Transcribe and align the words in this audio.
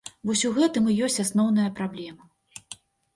Вось 0.27 0.41
у 0.47 0.49
гэтым 0.55 0.87
і 0.93 0.95
ёсць 1.07 1.21
асноўная 1.23 1.65
праблема. 1.81 2.27